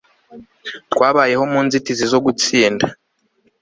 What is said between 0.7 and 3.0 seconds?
Twabayeho mu nzitizi zo gutsinda